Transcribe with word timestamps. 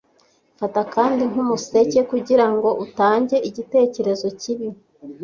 fata 0.59 0.81
kandi 0.95 1.21
nkumuseke 1.29 1.99
kugirango 2.11 2.69
utange 2.85 3.35
igitekerezo 3.49 4.27
kibi 4.39 4.69